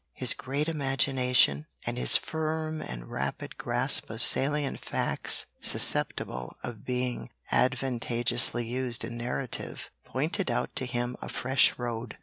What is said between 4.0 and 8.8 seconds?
of salient facts susceptible of being advantageously